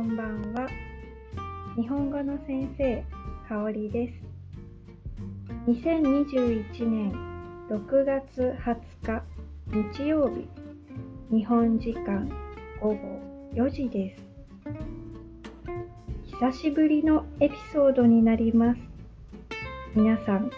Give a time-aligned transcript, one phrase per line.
[0.00, 0.66] こんばんは。
[1.76, 3.04] 日本語の先生、
[3.46, 4.14] かおりです。
[5.66, 7.12] 2021年
[7.68, 9.22] 6月20日
[10.00, 10.48] 日曜日、
[11.30, 12.30] 日本時間
[12.80, 13.20] 午後
[13.52, 14.22] 4時です。
[16.40, 18.80] 久しぶりのエピソードになります。
[19.94, 20.50] 皆さん、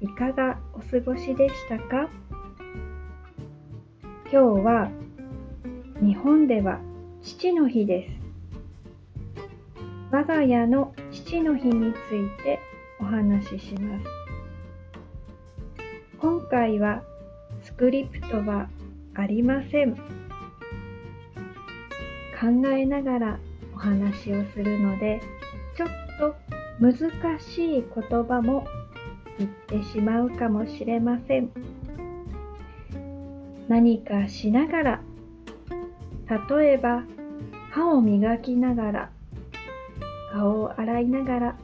[0.00, 2.08] いかがお過ごしでしたか？
[4.22, 4.90] 今日は
[6.00, 6.80] 日本では
[7.22, 8.25] 父の日です。
[10.12, 12.60] 我が家の父の日について
[13.00, 14.04] お話しします。
[16.18, 17.02] 今回は
[17.64, 18.68] スクリプトは
[19.14, 19.96] ありません。
[19.96, 20.00] 考
[22.68, 23.38] えながら
[23.74, 25.20] お話をするので、
[25.76, 25.88] ちょっ
[26.20, 26.36] と
[26.80, 28.64] 難しい言葉も
[29.38, 31.50] 言ってしまうかもしれません。
[33.66, 35.00] 何かしながら、
[36.48, 37.02] 例えば
[37.70, 39.15] 歯を磨きながら
[40.36, 41.56] 顔を洗いながら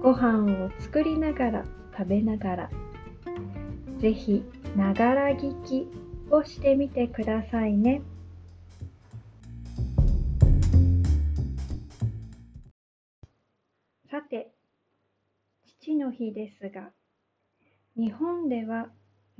[0.00, 1.64] ご飯を作りながら
[1.96, 2.70] 食べながら
[3.98, 4.44] ぜひ
[4.76, 5.88] ながら聞き
[6.30, 8.02] をしてみてくださいね。
[14.08, 14.52] さて
[15.80, 16.90] 父の日ですが
[17.96, 18.86] 日本では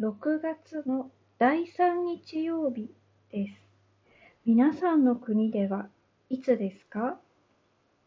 [0.00, 2.90] 6月の第3日曜日
[3.30, 3.54] です。
[4.44, 5.86] 皆さんの国では
[6.28, 7.20] いつですか？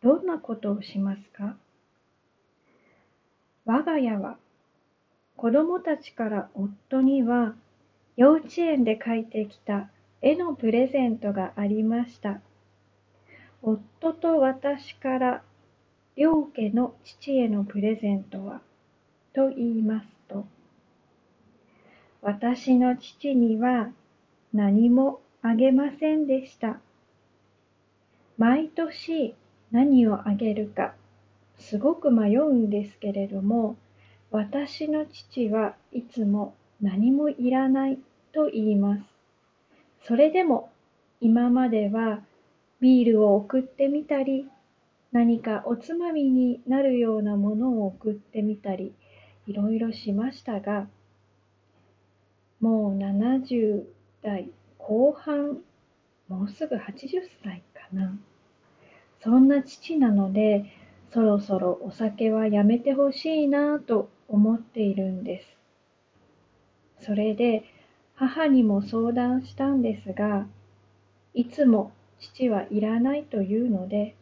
[0.03, 1.55] どんなことをしますか？
[3.65, 4.37] 我が家は
[5.35, 7.53] 子供たちから夫には
[8.17, 9.89] 幼稚園で描いてきた
[10.21, 12.41] 絵のプレゼントがありました。
[13.61, 15.43] 夫と私から
[16.15, 18.61] 両家の父へのプレゼントは
[19.33, 20.45] と言いますと
[22.21, 23.89] 私の父には
[24.51, 26.79] 何もあげませんでした。
[28.37, 29.35] 毎年
[29.71, 30.93] 何をあげるか
[31.61, 33.77] すごく迷うんですけれども、
[34.31, 37.99] 私の父はいつも何もいらない
[38.33, 39.03] と言います。
[40.07, 40.71] それでも
[41.21, 42.21] 今までは
[42.79, 44.47] ビールを送ってみたり、
[45.11, 48.93] 何かおつまみになるようなものを送ってみたり、
[49.45, 50.87] いろいろしましたが、
[52.59, 53.83] もう70
[54.23, 55.59] 代後半、
[56.27, 58.17] もうすぐ80歳かな。
[59.23, 60.65] そんな父なので、
[61.13, 67.05] そろそろお酒はやめてほしいなぁと思っているんです。
[67.05, 67.63] それで
[68.15, 70.47] 母にも相談したんですが、
[71.33, 74.15] いつも父はいらないというので、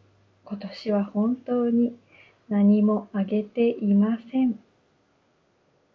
[0.46, 1.96] 今年は本当に
[2.50, 4.60] 何もあげていません。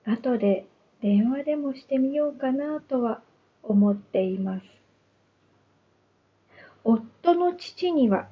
[0.04, 0.66] 後で
[1.02, 3.20] 電話でもしてみようかなとは
[3.62, 4.64] 思っています。
[6.84, 8.28] 夫の父には、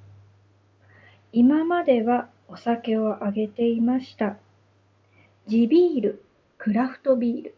[1.32, 4.36] 今まではお酒をあげていました。
[5.46, 6.24] 地ビール、
[6.58, 7.54] クラフトビール。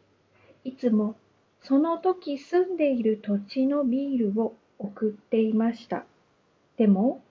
[0.63, 1.17] いつも
[1.61, 6.05] その時住んでいる土地のビールを送っていました。
[6.77, 7.23] でも、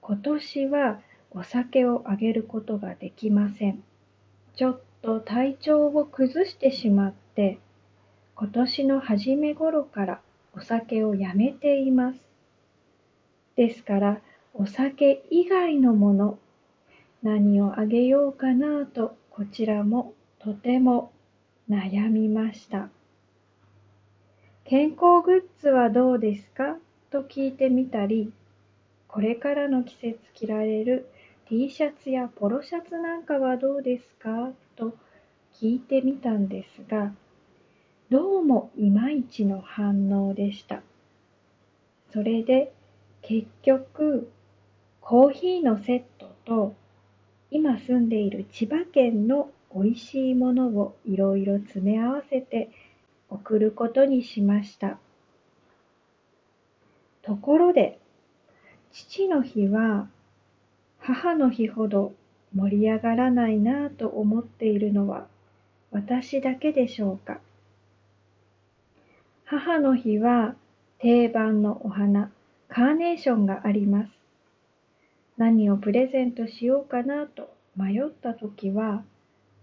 [0.00, 1.00] 今年は
[1.30, 3.82] お酒をあげることができません。
[4.56, 7.58] ちょっと体調を崩してしまって、
[8.36, 10.20] 今年の初め頃から
[10.56, 12.20] お酒をやめています。
[13.56, 14.20] ですから、
[14.56, 16.38] お酒以外のもの、
[17.24, 21.10] 何をあげようかなと、こちらもとても
[21.68, 22.88] 悩みました。
[24.64, 26.76] 健康グッズはどうですか？
[27.10, 28.32] と聞いてみたり、
[29.08, 31.08] これからの季節着られる
[31.48, 34.52] T シャツやポロシャツなんかはどうですか？
[34.76, 34.94] と
[35.52, 37.12] 聞いてみたんですが、
[38.08, 40.80] どうもいまいちの反応でした。
[42.12, 42.72] それで
[43.22, 44.30] 結局、
[45.06, 46.74] コーヒーのセットと
[47.50, 52.70] 今住んでいる千葉県の美味しいものをいろいろ詰め合わせて
[53.28, 54.98] 送ることにしました。
[57.20, 57.98] ところで、
[58.92, 60.08] 父の日は
[61.00, 62.14] 母の日ほど
[62.54, 65.26] 盛り上がらないなぁと思っているのは
[65.90, 67.40] 私だけでしょうか。
[69.44, 70.54] 母の日は
[70.98, 72.32] 定番のお花、
[72.68, 74.13] カーネーションがあります。
[75.36, 79.02] 何をプレゼントしようかなと迷った時は、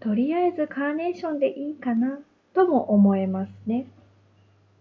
[0.00, 2.18] とりあえずカーネーションでいいかな
[2.54, 3.86] とも思えますね。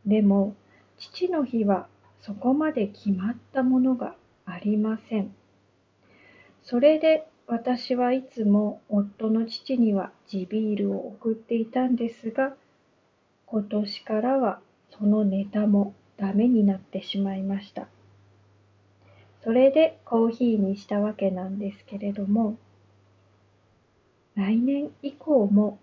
[0.06, 0.56] でも、
[0.98, 1.88] 父の日は
[2.20, 4.16] そこまで決まったものが
[4.46, 5.34] ありません。
[6.64, 12.56] それで私はいつも夫の父には地ビールを送っていたんですが、
[13.46, 14.60] 今年からは
[14.98, 17.88] そのネタもダメになってしまいました。
[19.44, 22.58] それでコーヒーにしたわけなんですけれども、
[24.36, 25.80] 来年以降も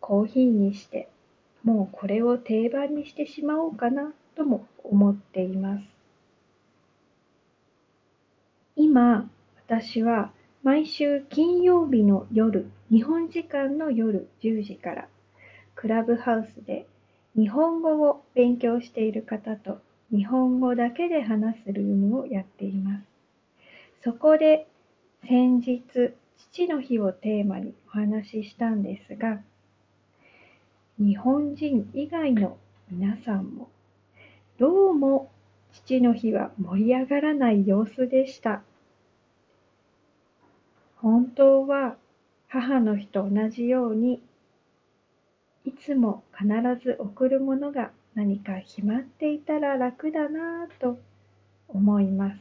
[0.00, 1.08] コーヒーにして、
[1.62, 5.84] もうこれを定番にしてしまおうかなとも思っています。
[8.76, 9.30] 今、
[9.66, 10.32] 私は
[10.62, 15.08] 毎週金曜日の夜、日本時間の夜10時から、
[15.74, 16.86] クラブハウスで
[17.36, 19.80] 日本語を勉強している方と
[20.12, 23.04] 日本語だけで話すルームをやっています。
[24.04, 24.66] そこで
[25.26, 25.82] 先日、
[26.36, 29.40] 父の日をテーマにお話ししたんですが、
[30.98, 32.58] 日本人以外の
[32.90, 33.70] 皆さんも、
[34.58, 35.30] どうも
[35.72, 38.62] 父の日は盛り上がらない様子でした。
[40.96, 41.96] 本当は
[42.48, 44.20] 母の日と同じように、
[45.64, 46.48] いつも必
[46.82, 50.98] ず贈るものが何か決まっていたら楽だなぁと
[51.68, 52.36] 思います。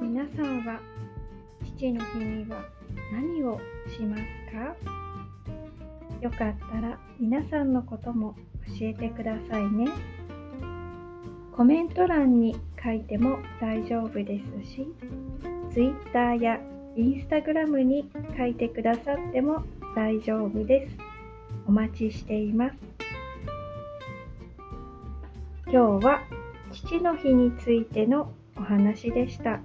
[0.00, 0.78] 皆さんは
[1.64, 2.64] 父の日には
[3.12, 3.58] 何を
[3.88, 4.76] しますか？
[6.20, 8.34] よかったら皆さんのことも
[8.78, 9.88] 教えてくださいね。
[11.56, 14.88] コメント欄に書いても大丈夫ですし、
[15.72, 16.58] Twitter や
[16.96, 19.62] Instagram に書いてくださっても
[19.94, 20.96] 大丈夫です。
[21.68, 22.76] お待ちしています。
[25.66, 26.22] 今日は
[26.72, 29.60] 父の日についてのお話でした。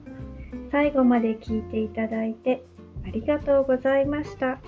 [0.71, 2.63] 最後まで聞いていただいて
[3.05, 4.59] ありがとうございました。